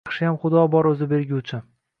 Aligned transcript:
Yaxshiyam 0.09 0.37
Xudo 0.45 0.63
bor 0.77 0.89
o’zi 0.93 1.11
berguvchi 1.15 1.65